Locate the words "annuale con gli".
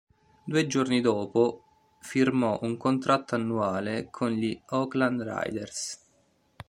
3.35-4.59